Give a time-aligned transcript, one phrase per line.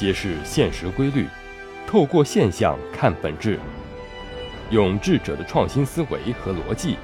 [0.00, 1.26] 揭示现实规律，
[1.86, 3.60] 透过现象看本质，
[4.70, 6.96] 用智者的创新思维和逻辑，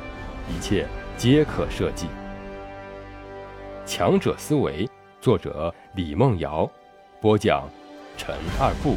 [0.49, 2.06] 一切皆可设计。
[3.85, 4.88] 强者思维，
[5.21, 6.67] 作者李梦瑶，
[7.21, 7.69] 播讲
[8.17, 8.97] 陈二步。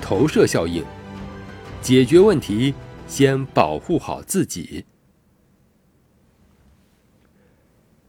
[0.00, 0.82] 投射效应，
[1.82, 2.72] 解决问题
[3.06, 4.86] 先保护好自己。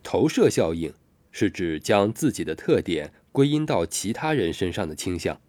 [0.01, 0.93] 投射效应
[1.33, 3.11] 是指将自己的特点。
[3.35, 5.41] 归因到其他人身上的倾向，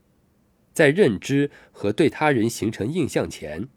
[0.72, 3.68] 在认知和对他人形成印象前，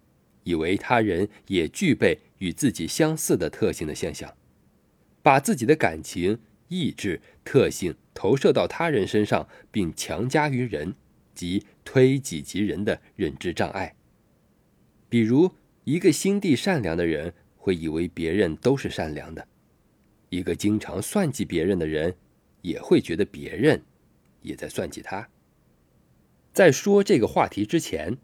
[0.46, 4.34] 以为他人也具备与自己相似的特性的现象，
[5.22, 10.96] 把自己的感情、意志、特性投射到他人身上，并强加于人，
[11.36, 13.96] 即推己及人的认知障碍。
[15.08, 15.52] 比如，
[15.84, 19.44] 一个心地善良的人会以为别人都是善良的；
[20.30, 22.16] 一个经常算计别人的人，
[22.64, 23.84] 也会觉得别人。
[24.42, 25.30] 也在算计他。
[26.52, 28.18] 在说这个话题之前，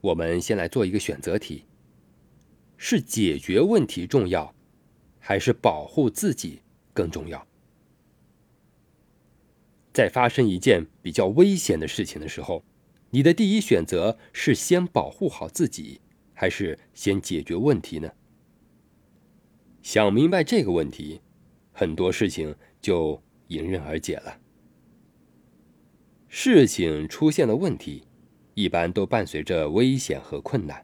[0.00, 1.64] 我们先来做一个选择题：
[2.76, 4.54] 是解决问题重要，
[5.18, 6.60] 还是保护自己
[6.92, 7.46] 更重要？
[9.92, 12.64] 在发生一件比较危险的事情的时候，
[13.10, 16.00] 你的第一选择是先保护好自己，
[16.34, 18.10] 还是先解决问题呢？
[19.82, 21.20] 想明白这个问题，
[21.72, 24.38] 很多事情就迎刃而解了。
[26.34, 28.04] 事情出现了问题，
[28.54, 30.82] 一般都伴随着危险和困难。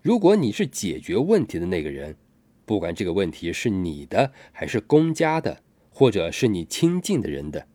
[0.00, 2.16] 如果你是解决问题的那个人，
[2.64, 7.68] 不管这个问题是你的还是公家的，或者是你亲近的人的，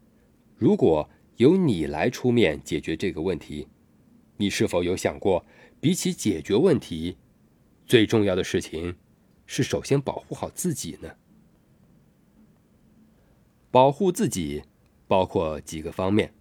[0.56, 3.68] 如果由你来出面解决这个问题，
[4.38, 5.46] 你是否有想过，
[5.80, 7.18] 比起解决问题，
[7.86, 8.96] 最重要的事情
[9.46, 11.12] 是首先保护好自己呢？
[13.70, 14.64] 保护自己
[15.08, 16.34] 包括几个方面。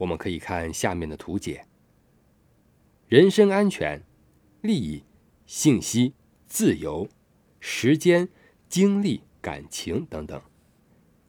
[0.00, 1.66] 我们可以看下面的图解：
[3.06, 4.02] 人身安全、
[4.62, 5.04] 利益、
[5.44, 6.14] 信息、
[6.46, 7.06] 自由、
[7.58, 8.30] 时间、
[8.66, 10.40] 精力、感情等等，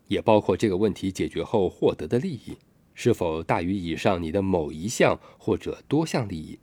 [0.07, 2.57] 也包括这个问题解决后获得的利益
[2.93, 6.57] 是否大于以上你的某一项或者多项利益。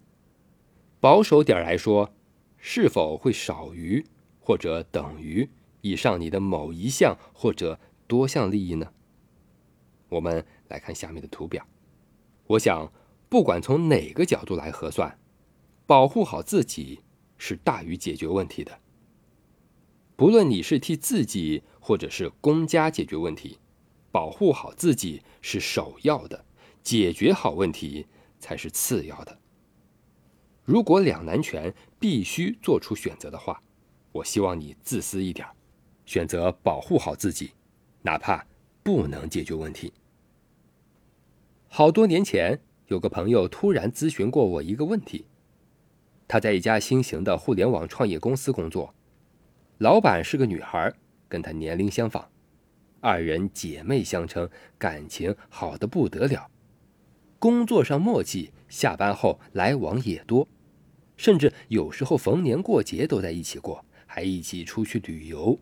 [1.01, 2.15] 保守点来说，
[2.57, 4.03] 是否会少于
[4.41, 5.47] 或者等于
[5.83, 8.95] 以上你的某一项或者多项利益呢？
[10.09, 11.67] 我们来看下面的图表。
[12.49, 12.91] 我想，
[13.29, 15.19] 不管从哪个角度来核算，
[15.87, 17.01] 保护好自己
[17.37, 18.81] 是大于解决问题的。
[20.17, 23.59] 不论你是替自己或者是公家解决问题，
[24.11, 26.43] 保护好自己是首要的，
[26.83, 28.07] 解决好问题
[28.41, 29.39] 才是次要的。
[30.65, 33.63] 如果两难全必须做出选择的话，
[34.11, 35.47] 我希望你自私一点，
[36.07, 37.51] 选择保护好自己，
[38.01, 38.47] 哪怕
[38.83, 39.93] 不能解决问题。
[41.71, 45.27] 好多年前，有个朋友突然咨询过我一个问题。
[46.27, 48.95] 他在一家新型的互联网创业公司工作，
[49.77, 50.93] 老板是个女孩，
[51.29, 52.25] 跟他年龄相仿，
[53.01, 54.49] 二人姐妹相称，
[54.79, 56.51] 感情好的不得了，
[57.39, 60.49] 工作上默契，下班后来往也多，
[61.17, 65.59] 甚至有时候逢年过节都在一起过，还一起出去旅游。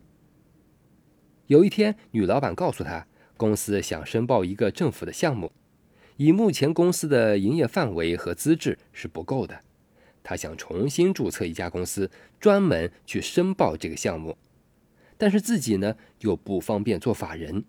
[1.47, 5.51] 有一天，女老板告诉他，公司想申报一个政府的项目。
[6.17, 9.61] 以目前公司的营业范围和资质是不够的，
[10.23, 14.35] 他想重新注册一家公司，专门去申报这个项目，
[15.17, 17.63] 但是自己呢又不方便做法人。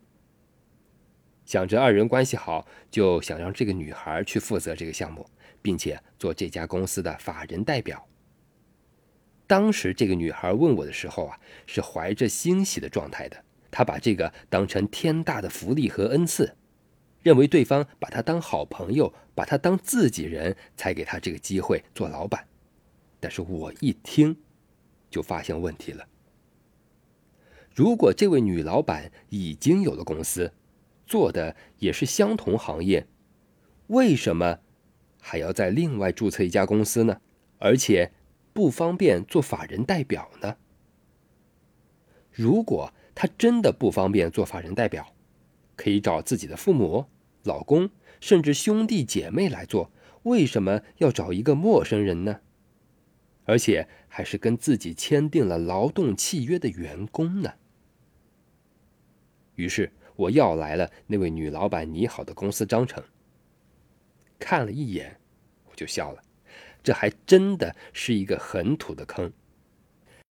[1.44, 5.26] 想着二人关系好，就想让这个女孩去负责这个项目，
[5.60, 8.06] 并且做这家公司的法人代表。
[9.46, 16.54] 当时这个女孩问我的时候啊，是怀着欣喜的状态的，她把这个当成天大的福利和恩赐。
[17.22, 22.46] 认为对方把他当好朋友，把他当自己人，才给他这个机会做老板。
[23.20, 24.36] 但是我一听，
[25.10, 26.06] 就发现问题了。
[27.74, 30.52] 如果这位女老板已经有了公司，
[31.06, 33.06] 做的也是相同行业，
[33.88, 34.58] 为什么
[35.20, 37.20] 还要再另外注册一家公司呢？
[37.58, 38.12] 而且
[38.52, 40.56] 不方便做法人代表呢？
[42.30, 45.12] 如果他真的不方便做法人代表，
[45.78, 47.06] 可以找自己的父母、
[47.44, 47.88] 老公，
[48.20, 49.92] 甚至兄弟姐妹来做，
[50.24, 52.40] 为什么要找一个陌生人呢？
[53.44, 57.54] 而且还是跟自己签订了劳动契约的员工呢？
[59.54, 63.02] 于是我要来了那位女老板拟好的公司章程，
[64.38, 65.20] 看了一眼，
[65.70, 66.22] 我就笑了，
[66.82, 69.32] 这还真的是一个很土的坑。